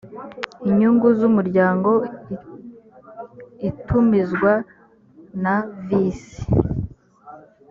[0.69, 1.91] inyungu z umuryango
[3.69, 4.53] itumizwa
[5.43, 6.41] na visi